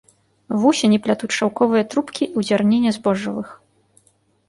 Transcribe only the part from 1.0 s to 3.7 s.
плятуць шаўковыя трубкі ў дзярніне збожжавых.